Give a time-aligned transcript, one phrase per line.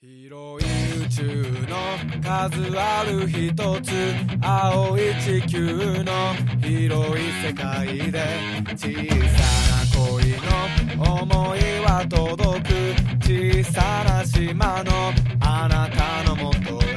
[0.00, 0.68] 広い
[1.06, 1.22] 宇宙
[1.68, 1.76] の
[2.22, 3.90] 数ある一つ
[4.40, 6.12] 青い地球の
[6.62, 8.22] 広い世界で
[8.76, 9.42] 小さ
[9.74, 9.98] な恋
[11.02, 12.70] の思いは届く
[13.24, 16.94] 小さな島のあなたのもとへ。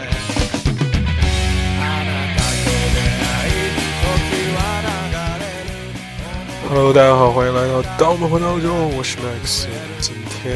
[1.79, 3.65] あなたと出会い
[4.05, 4.61] 時は
[5.09, 6.69] 流れる。
[6.69, 9.65] Hello，大家好，欢迎来到《盗梦魂当中》，我是 Max，
[9.99, 10.53] 今天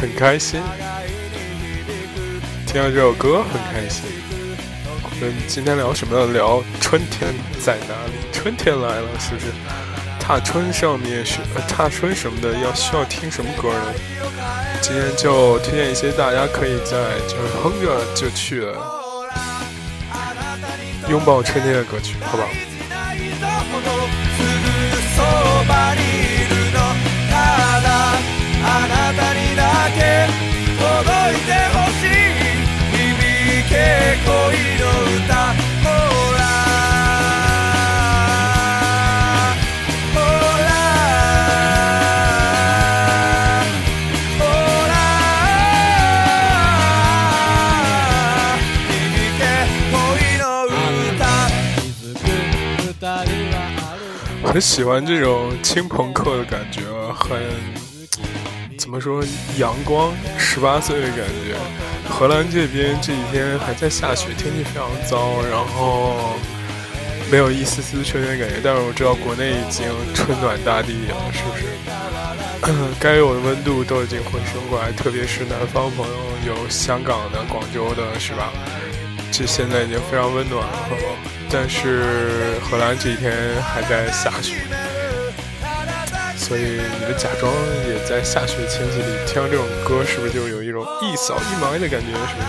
[0.00, 0.60] 很开心，
[2.66, 4.04] 听到这首歌很开心。
[5.02, 6.26] 我们今天聊什么？
[6.32, 7.32] 聊春天
[7.64, 8.12] 在哪里？
[8.32, 9.46] 春天来了，是不是？
[10.18, 13.94] 踏春上面是踏春什么的，要需要听什么歌呢？
[14.80, 18.74] 今天就推荐一些大家可以在就是哼着就去了
[21.08, 22.48] 拥抱春天的歌曲，好不好？
[54.54, 56.80] 很喜欢这种轻朋克的感觉，
[57.12, 57.42] 很
[58.78, 59.20] 怎么说
[59.56, 61.56] 阳光，十八岁的感觉。
[62.08, 66.36] 荷兰这边这几天还在下雪，天气非常糟，然后
[67.32, 68.60] 没有一丝丝春天感觉。
[68.62, 72.94] 但是我知道国内已经春暖大地了，是不是？
[73.00, 78.52] 该有的温度都已经回升过来，特别是南方朋友，有香港的、广州的，是吧？
[79.32, 80.78] 这现在已经非常温暖了，
[81.56, 83.32] 但是荷兰这几天
[83.62, 84.56] 还在下雪，
[86.36, 87.52] 所以你们假装
[87.86, 92.08] 也在下雪天气里听到这种歌，是不是就有一种一扫一霾的感觉？
[92.08, 92.44] 是不是？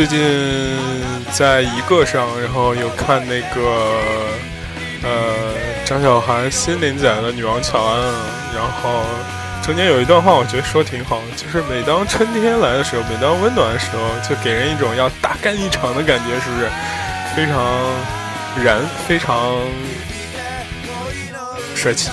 [0.00, 0.18] 最近
[1.30, 4.00] 在一个上，然后有看那个
[5.02, 8.00] 呃张小涵新连载的《女王乔安》，
[8.56, 9.04] 然后
[9.62, 16.70] 中间有一段话，我觉得说挺好，就是每当春天来的时候，每当温暖的时候，就给人一种要大干一场的感觉，是不是？
[17.36, 17.62] 非常
[18.64, 19.54] 燃，非常
[21.74, 22.10] 帅气。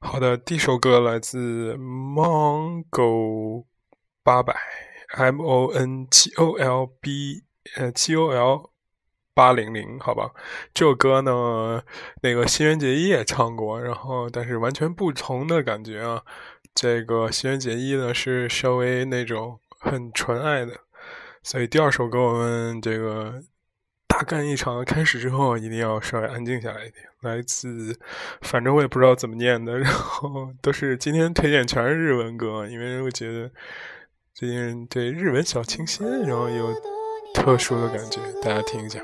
[0.00, 3.64] 好的，第一首歌来自 Mongo
[4.22, 4.56] 八百
[5.16, 7.42] M O N 七 O L B
[7.76, 8.70] 呃七 O L
[9.34, 10.30] 八零零，好吧。
[10.74, 11.82] 这首歌呢，
[12.22, 16.22] 那个新垣结衣也唱过，然后但是完全不同的感觉啊。
[16.74, 20.78] 这个新垣结衣呢是稍微那种很纯爱的，
[21.42, 23.42] 所以第二首歌我们这个
[24.06, 27.04] 大干一场开始之后，一定要稍微安静下来一点。
[27.22, 27.98] 来自，
[28.42, 33.50] 反正我也不知道怎么念的，然后都是今天推荐全是日文歌，因为我觉得
[34.38, 36.68] 最近对日文小清新，然后有
[37.32, 39.00] 特殊的感觉，大家听一下。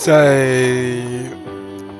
[0.00, 0.46] 在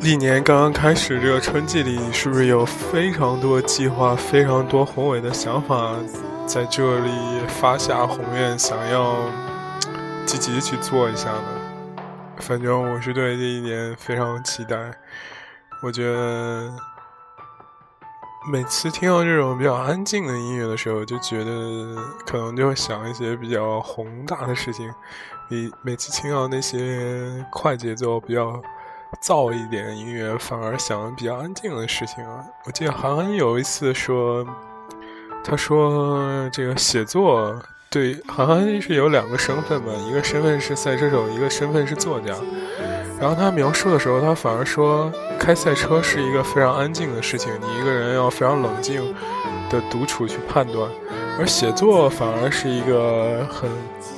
[0.00, 5.94] 历年刚刚开始这个春季里，是不是有非常多计划、非常多宏伟的想法
[6.46, 7.10] 在这里
[7.46, 9.16] 发下宏愿，想要
[10.24, 11.44] 积极去做一下呢？
[12.38, 14.76] 反正我是对这一年非常期待。
[15.82, 16.72] 我觉得
[18.50, 21.94] 每次听到这种比较安静的音乐的时候，就觉得
[22.26, 24.92] 可能就会想一些比较宏大的事情。
[25.48, 28.60] 比每次听到那些快节奏、比较
[29.22, 32.44] 燥一点的音乐，反而想比较安静的事情啊。
[32.66, 34.44] 我记得韩寒有一次说，
[35.44, 37.56] 他说这个写作
[37.88, 42.34] 对韩寒是有两个身份嘛，一个身份是赛车手，一个身份是作家。
[43.20, 49.14] 然后他描述的时候，他反而说开赛车是一个非常安静的事情，你一个人要非常冷静
[49.68, 50.88] 的独处去判断，
[51.38, 53.70] 而写作反而是一个很。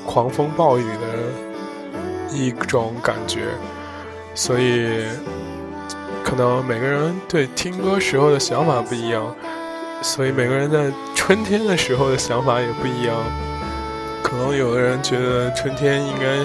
[0.05, 3.43] 狂风暴雨的一种感觉，
[4.35, 5.05] 所以
[6.25, 9.33] 可能每个人对听歌时候的想法不一样，
[10.03, 13.17] 所以每个人在春天的时候的想法也不一样。
[14.25, 16.45] 可能有的人觉得春天应该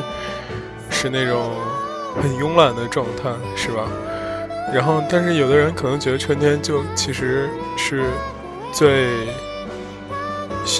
[0.91, 1.51] 是那种
[2.21, 3.87] 很慵懒的状态，是吧？
[4.73, 8.03] 然后，但是有的人可能觉得春天就其实是
[8.73, 9.07] 最。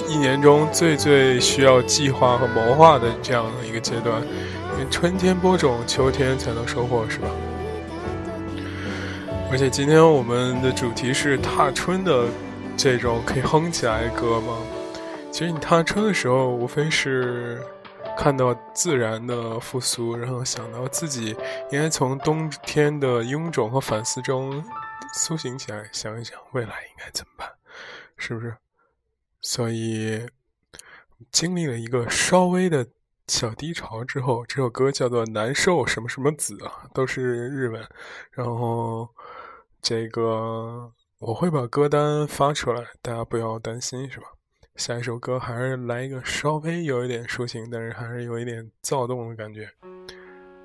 [0.06, 4.20] 一年中最最需要计划和谋划的这样的一个阶段，
[4.74, 7.28] 因为春天播种，秋天才能收获，是吧？
[9.50, 12.26] 而且今天我们的主题是踏春的
[12.76, 14.58] 这种可以哼起来的歌吗？
[15.32, 17.58] 其实你踏春的时候，无非是
[18.18, 21.28] 看到自然的复苏，然后想到自己
[21.70, 24.62] 应该从冬天的臃肿和反思中
[25.14, 27.48] 苏醒起来，想一想未来应该怎么办，
[28.16, 28.56] 是不是？
[29.40, 30.26] 所以，
[31.30, 32.88] 经历了一个稍微的
[33.28, 37.88] 小低潮之后，这首歌叫做《难受什么什么子》啊，都是日文。
[38.32, 39.08] 然后，
[39.80, 44.26] 这个我会把歌单发出来，大家不要担心，是吧？
[44.78, 49.68] 下一首歌还是来一个稍微有一点抒情，但是还是有一点躁动的感觉，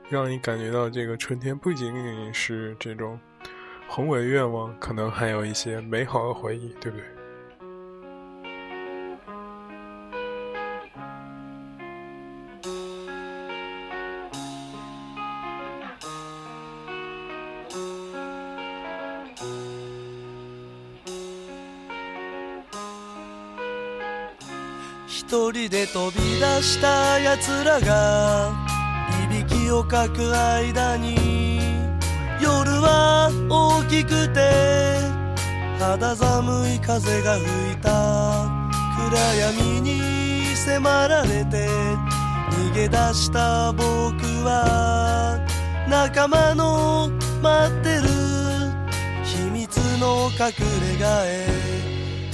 [0.08, 3.20] 让你感觉到这个春天不仅仅是这种
[3.88, 7.23] 宏伟愿望，可能还有一些美好的回忆，对不对？
[25.74, 28.54] で飛び出した奴らが
[29.26, 31.58] いびきをかく間に
[32.40, 35.00] 夜は大きくて
[35.80, 38.46] 肌寒い風が吹いた。
[39.10, 41.68] 暗闇に迫られて
[42.52, 43.84] 逃げ出した僕
[44.46, 45.40] は
[45.90, 47.10] 仲間の
[47.42, 48.04] 待ってる。
[49.24, 51.48] 秘密の隠れ家へ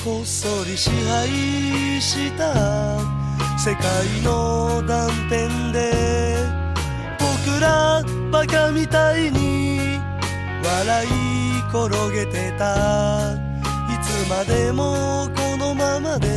[0.03, 3.18] こっそり支配した。
[3.61, 6.37] 世界の断片で
[7.19, 8.01] 僕ら
[8.31, 9.99] バカみたいに
[10.63, 13.33] 笑い転げてた。
[13.33, 16.29] いつまでもこのままでい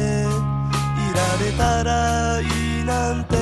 [1.15, 3.37] られたらいいなんて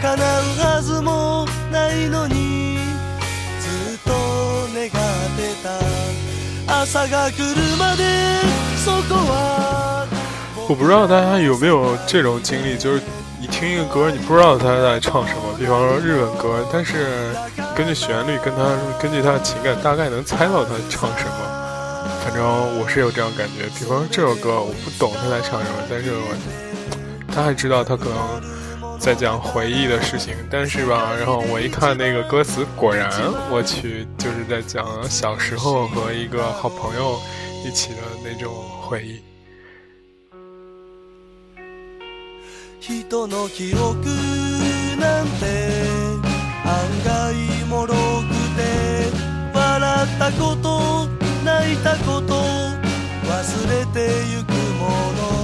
[0.00, 0.16] 叶う
[0.60, 2.78] はずもないのに
[3.60, 4.12] ずっと
[4.72, 4.90] 願っ
[5.36, 6.80] てた。
[6.82, 8.04] 朝が来るまで
[8.76, 9.97] そこは
[10.68, 13.00] 我不知道大家有没有这种经历，就是
[13.40, 17.32] 你听一个歌，你不知道他在唱什么，比方说日文歌，但是
[17.74, 22.10] 根据旋律跟他根据他的情感，大概能猜到他唱什么。
[22.22, 22.44] 反正
[22.78, 23.64] 我是有这样感觉。
[23.78, 30.34] 比方说这首歌，我不懂他在唱什么，但是我他还知道他可能在讲回忆的事情。
[30.50, 33.10] 但是吧，然后我一看那个歌词，果然
[33.50, 37.18] 我去就是在讲小时候和一个好朋友。
[37.66, 39.20] 一起的那种回忆。
[42.80, 44.04] 人の記憶
[44.98, 45.68] なんて
[46.64, 47.34] 案外
[47.66, 47.98] もろく
[48.56, 49.10] て
[49.52, 51.08] 笑ったこと
[51.44, 52.34] 泣いたこと
[53.26, 54.88] 忘れてゆくも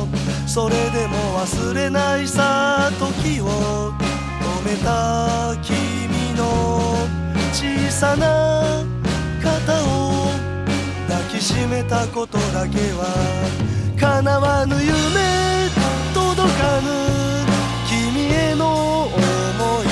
[0.07, 3.93] のそれでも忘れないさ時を
[4.41, 6.97] 止めた君の
[7.53, 8.85] 小さな
[9.43, 10.29] 肩を
[11.09, 13.05] 抱きしめたことだけは
[13.99, 15.45] 叶わぬ夢
[16.15, 17.24] 届かぬ。
[18.57, 19.09] の
[19.59, 19.87] 想い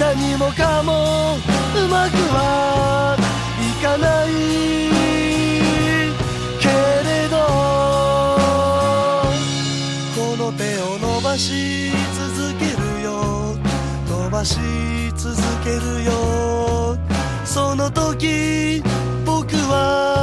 [0.00, 1.36] 何もかも
[1.76, 3.16] うまくは
[3.60, 4.28] いかない
[6.60, 7.36] けれど
[10.14, 13.56] この手を伸ばし続けるよ。
[14.08, 14.58] 伸ばし
[15.16, 16.96] 続けるよ。
[17.44, 18.82] その時
[19.24, 20.13] 僕は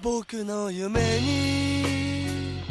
[0.00, 2.62] 僕の夢に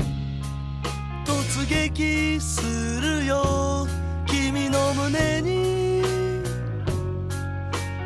[1.25, 2.61] 突撃す
[3.01, 3.87] るよ。
[4.25, 6.03] 君の胸に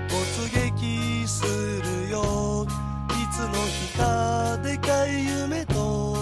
[0.07, 2.67] 突撃するよ。
[3.09, 6.15] いつの日かでかい夢と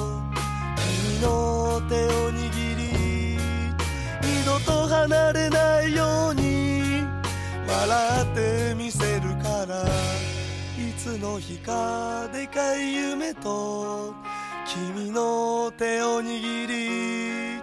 [0.75, 2.41] 君の手を握
[2.77, 3.38] り
[4.21, 7.03] 二度と離れないように
[7.67, 8.22] 笑ってみせるから
[11.12, 14.13] の日かでかい夢と
[14.65, 17.62] 君の手を握り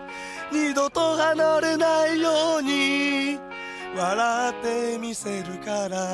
[0.52, 3.38] 二度と離れないように
[3.97, 6.06] 笑ってみせるから。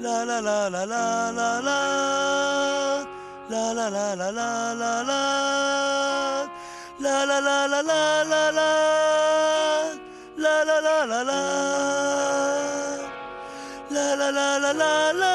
[0.00, 3.06] ラララララララ。
[3.50, 5.12] ララララララ。
[7.00, 8.62] ララララララ。
[10.38, 12.30] ララララララ。
[13.90, 15.29] ラララララ啦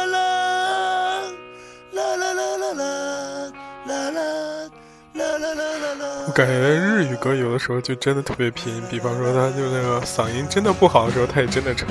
[6.35, 11.87] 感觉日语歌有的时候就真的特别拼，比方说他就那个嗓音真的不好的时候，他也真的唱。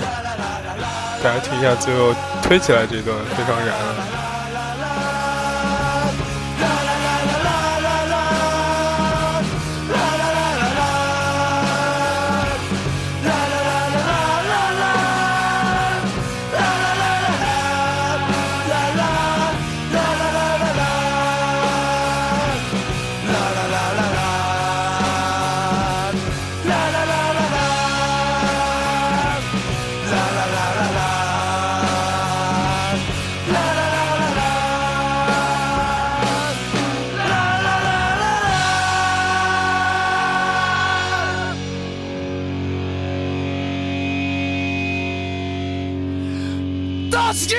[1.23, 4.24] 大家听一下最后推起来这段，非常燃。
[47.15, 47.55] 突撃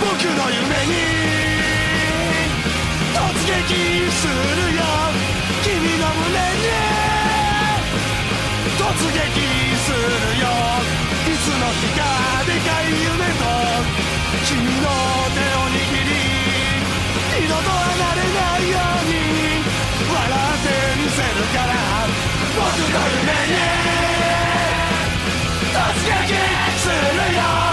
[0.00, 0.96] 僕の夢に
[3.12, 4.32] 突撃する
[4.74, 4.80] よ。
[5.62, 5.68] 君
[5.98, 6.64] の胸に
[8.78, 8.80] 突
[9.12, 9.36] 撃
[9.84, 10.00] する
[10.40, 10.48] よ。
[11.28, 12.00] いつの日か
[12.46, 13.44] でかい夢と
[14.46, 14.88] 君の
[15.36, 16.16] 手を握り
[17.38, 19.12] 二度と離れないように
[20.10, 22.07] 笑ってみせるから。
[22.68, 23.66] Poczuj to imienie
[25.72, 27.67] To z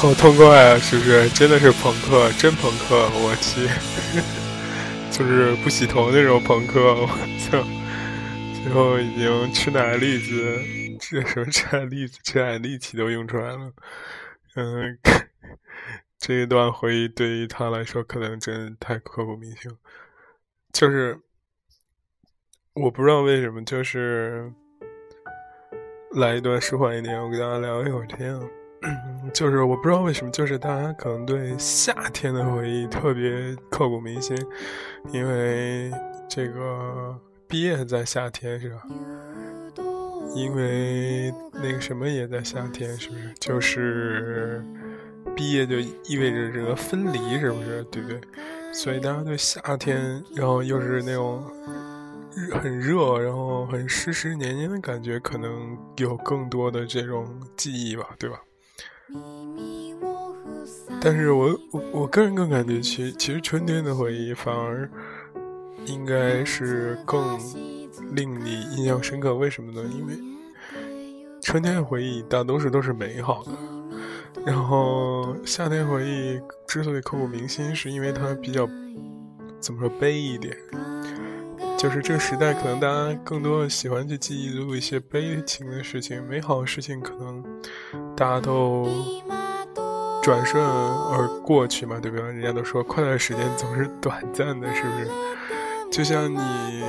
[0.00, 0.78] 好痛快啊！
[0.78, 1.28] 是不是？
[1.30, 3.10] 真的是朋克，真朋克！
[3.14, 3.66] 我去，
[5.10, 6.94] 就是不洗头那种朋克。
[6.94, 7.06] 我
[7.50, 7.66] 操！
[8.62, 10.56] 最后已经吃奶栗子，
[11.00, 13.72] 这什么吃奶栗子、吃奶力气都用出来了。
[14.54, 14.96] 嗯，
[16.16, 19.68] 这一段回忆对于他来说可能真的太刻骨铭心，
[20.72, 21.18] 就是
[22.74, 24.52] 我不知道为什么，就是
[26.12, 28.38] 来一段舒缓一点，我跟大家聊一会儿天。
[29.34, 34.36] 就是我不知道为什么，就是大家可能对夏天的回忆特别刻骨铭心，
[35.12, 35.90] 因为
[36.28, 38.82] 这个毕业在夏天是吧？
[40.34, 43.34] 因为那个什么也在夏天，是不是？
[43.40, 44.62] 就是
[45.34, 47.82] 毕业就意味着这个分离，是不是？
[47.84, 48.20] 对不对？
[48.72, 51.42] 所以大家对夏天，然后又是那种
[52.52, 58.38] 很热，然后很湿湿黏黏的感觉，可能有更多的这种记忆吧，对吧？
[61.00, 64.90] 但是我我我个人更感觉，其其实春天的回忆反而
[65.86, 67.38] 应该是更
[68.12, 69.34] 令你印象深刻。
[69.34, 69.88] 为什么呢？
[69.96, 70.14] 因为
[71.40, 73.52] 春天的回忆大多数都是美好的，
[74.44, 78.68] 然后夏天回忆之所以刻骨铭心，是因为它比较
[79.60, 80.56] 怎么说悲一点。
[81.78, 87.40] 就是这个时代，可能大家更多的喜欢去记忆录一些悲情的事情，美好的事情可能
[88.16, 88.88] 大家都
[90.20, 92.26] 转瞬而过去嘛，对不对？
[92.26, 95.08] 人家都说快乐时间总是短暂的，是不是？
[95.90, 96.82] 就像你，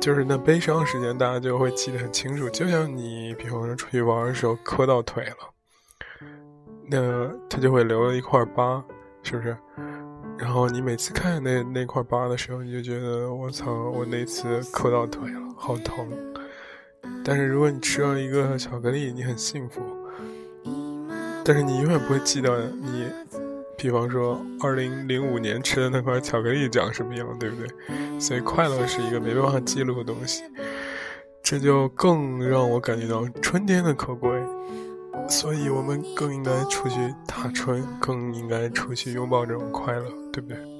[0.00, 2.48] 就是那悲伤时间，大家就会记得很清楚。
[2.48, 5.36] 就像你，比方说出去玩的时候磕到腿了，
[6.88, 8.82] 那他就会留了一块疤，
[9.22, 9.54] 是不是？
[10.42, 16.04] 然后你每次看那那块疤的时候，你就觉得我操，我那次磕到腿了，好疼。
[17.24, 19.80] 但是如果你吃了一个巧克力，你很幸福。
[21.44, 23.06] 但是你永远不会记得你，
[23.78, 28.20] 比方说二零零五年吃的那块巧克力长什么样，对不对？
[28.20, 30.42] 所以快乐是一个没办法记录的东西，
[31.40, 34.28] 这就更让我感觉到春天的可贵。
[35.28, 40.71] 所以我们更应该出去踏春，更应该出去拥抱这种快乐，对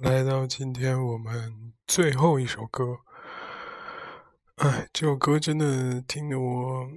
[0.00, 3.00] 来到今天我们最后一首歌，
[4.54, 6.88] 哎，这首歌真的听得我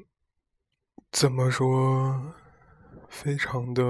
[1.12, 2.36] 怎么说，
[3.10, 3.84] 非常的……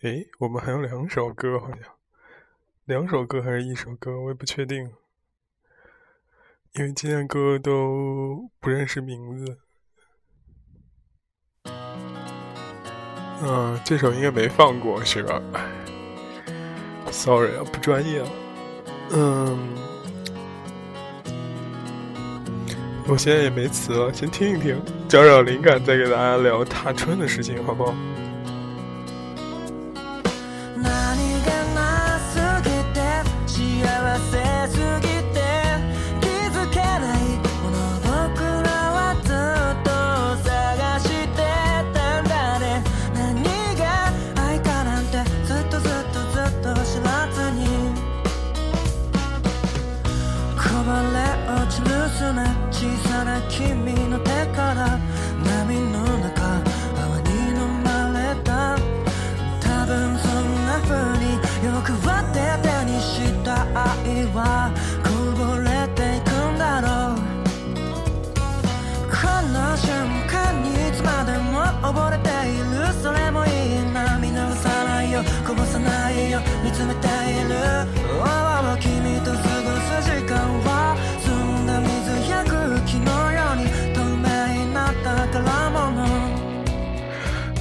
[0.00, 1.78] 诶，我们还有两首歌，好像
[2.86, 4.90] 两首歌还是一首歌，我也不确定，
[6.72, 9.58] 因为今天歌都不认识名字。
[13.42, 15.42] 嗯，这首应该没放过，是吧？
[17.10, 18.28] ？Sorry 啊，不专业啊。
[19.12, 19.58] 嗯，
[23.06, 27.94] 我现在也没词了，先听一听，找找灵感，再给大家聊踏春的事情，好不好？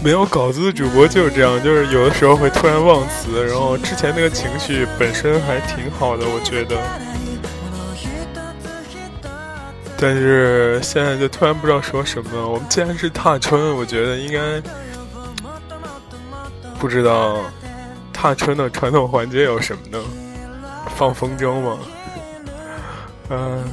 [0.09, 6.75] 没有稿子的主播就是这样，就是有的时候会突然忘词，然后之前那个情绪本身还挺好的，我觉得，
[9.95, 12.49] 但是现在就突然不知道说什么。
[12.49, 14.59] 我们既然是踏春，我觉得应该
[16.79, 17.37] 不知道
[18.11, 20.03] 踏春的传统环节有什么呢？
[20.95, 21.77] 放风筝吗？
[23.29, 23.63] 嗯，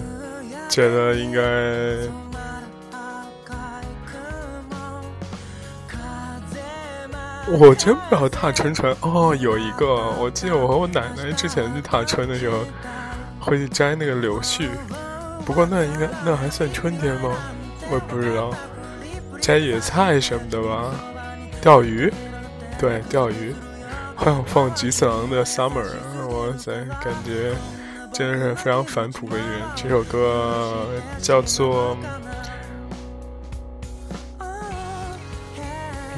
[0.68, 1.40] 觉得应该。
[7.48, 9.86] 我真不知道踏春船哦，有一个，
[10.18, 12.58] 我记得我和我奶奶之前去踏春的时候，
[13.38, 14.68] 会去摘那个柳絮。
[15.44, 17.30] 不过那应该那还算春天吗？
[17.88, 18.50] 我也不知道。
[19.40, 20.92] 摘野菜什么的吧，
[21.62, 22.12] 钓鱼，
[22.80, 23.54] 对，钓鱼。
[24.16, 25.84] 还想放菊次郎的《Summer》，
[26.28, 26.72] 哇塞，
[27.04, 27.54] 感觉
[28.12, 29.48] 真的是非常返璞归真。
[29.76, 30.86] 这首歌
[31.20, 31.96] 叫做。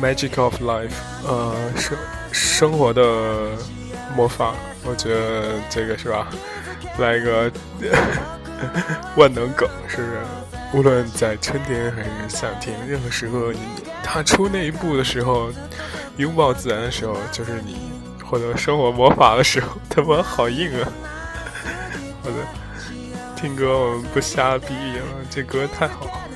[0.00, 0.92] Magic of life，
[1.26, 1.98] 呃，生
[2.30, 3.50] 生活的
[4.14, 6.28] 魔法，我觉得这个是吧？
[6.98, 7.50] 来一个
[9.16, 10.18] 万能梗，是不是？
[10.74, 13.58] 无论在春天还是夏天，任何时候你
[14.02, 15.50] 踏出那一步的时候，
[16.16, 17.90] 拥抱自然的时候，就是你
[18.24, 19.68] 获得生活魔法的时候。
[19.88, 20.88] 他妈好硬啊！
[22.22, 22.36] 好的，
[23.34, 26.27] 听歌我们不瞎逼了，这歌太好。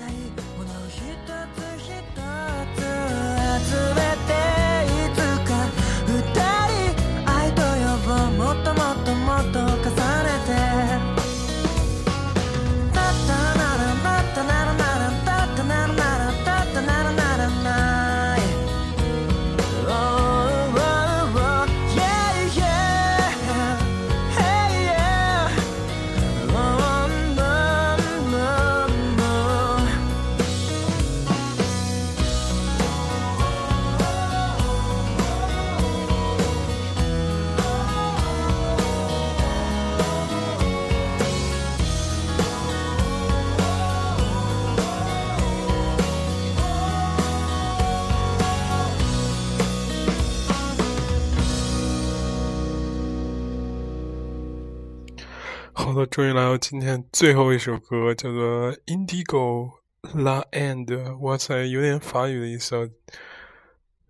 [55.92, 59.72] 好的，终于来到今天最后一首歌，叫做《Indigo
[60.14, 60.86] La End》。
[61.18, 62.90] 哇塞，有点法语的意思。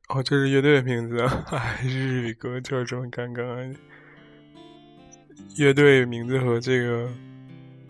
[0.07, 1.19] 哦，这是乐队的名字。
[1.51, 3.75] 哎，日语歌就是这么尴尬。
[5.57, 7.09] 乐队名字和这个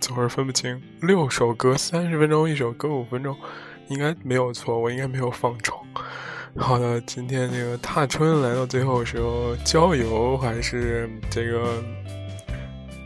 [0.01, 0.81] 总是分不清。
[1.03, 3.37] 六首歌，三十分钟一首歌，五分钟，
[3.89, 5.79] 应该没有错，我应该没有放重。
[6.57, 11.85] 好的，今天这个踏春来到最后的时候，郊游还是这个。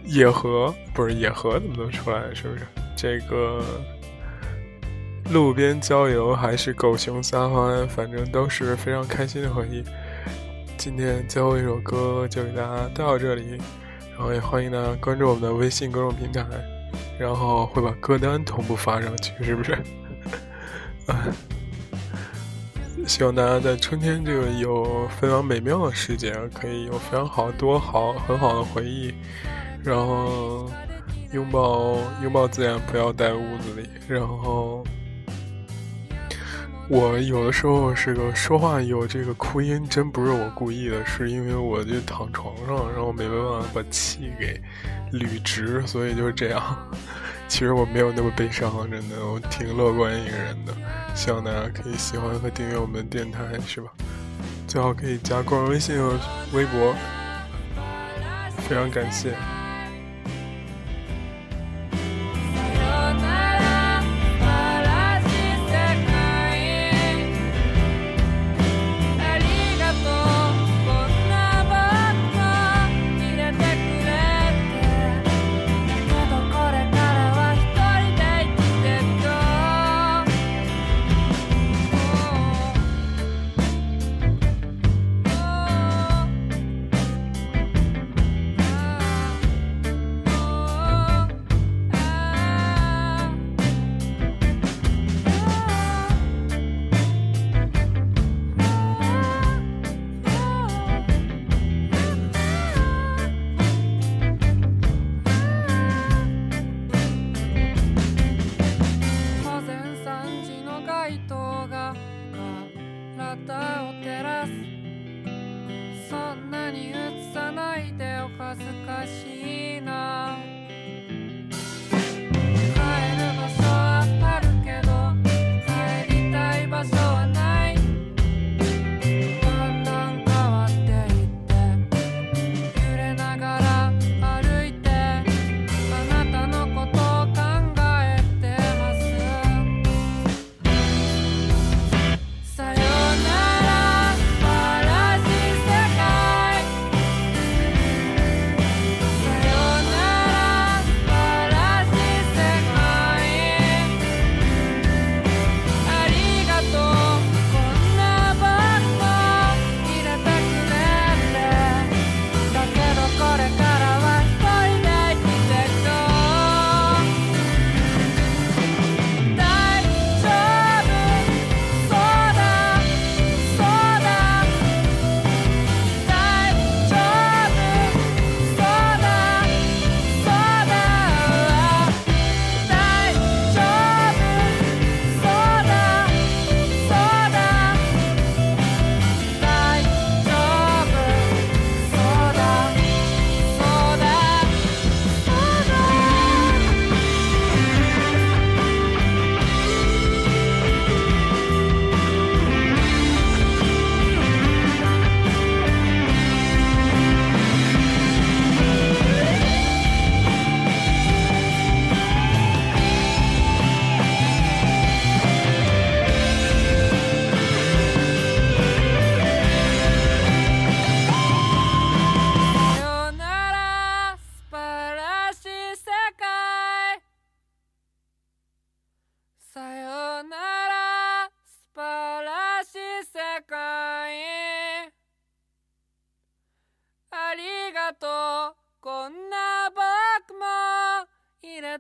[0.07, 2.33] 野河不是野河，怎么能出来？
[2.33, 2.63] 是不是
[2.97, 3.63] 这个
[5.31, 7.87] 路边郊游还是狗熊撒欢？
[7.89, 9.83] 反正都是非常开心的回忆。
[10.79, 13.59] 今天最后一首歌就给大家带到这里，
[14.13, 16.45] 然后也欢迎大家关注我们的微信公众平台，
[17.19, 19.77] 然后会把歌单同步发上去，是不是？
[23.07, 29.13] 希望大家在春天这个有非常美妙的时节，可以有非常好多好很好的回忆。
[29.87, 30.69] 然后
[31.33, 33.89] 拥抱拥抱自然，不要在屋子里。
[34.09, 34.85] 然后
[36.89, 44.61] 我有的时候是个说话有这个哭音，真不是我故意的，是因为我就躺床上，然后没办法把气给
[45.13, 46.77] 捋直，所以就是这样。
[47.47, 50.75] 其实我没有那么悲伤，真的，我挺乐观一个人的。
[51.15, 53.89] 希望大家可以喜欢和订阅我们的电台，是吧？
[54.67, 56.19] 最好可以加个人微信和
[56.53, 56.93] 微博，
[58.69, 59.33] 非常感谢。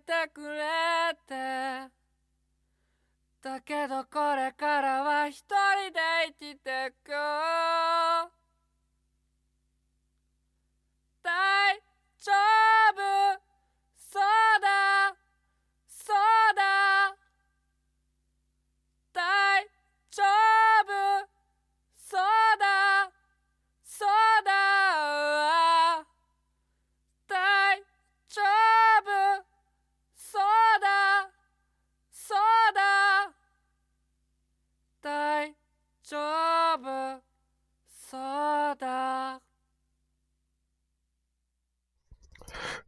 [0.00, 1.90] てくれて。
[3.42, 6.00] だけどこれからは一人で
[6.40, 7.12] 生きてく。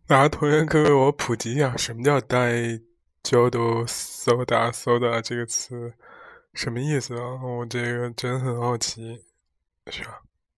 [0.09, 2.51] 啊，同学们，各位，我普及一下，什么叫“代
[3.23, 5.92] 焦 do soda soda” 这个词，
[6.55, 7.38] 什么意思啊？
[7.44, 9.23] 我这个真很好奇，
[9.88, 10.23] 是吧？